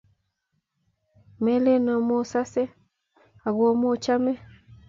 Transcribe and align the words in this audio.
melen 1.43 1.85
omu 1.97 2.13
osose, 2.21 2.63
ako 3.47 3.61
omu 3.71 3.85
ochome 3.95 4.33